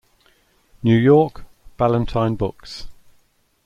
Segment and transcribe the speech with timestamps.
[0.81, 1.45] New York:
[1.77, 2.87] Ballantine Books.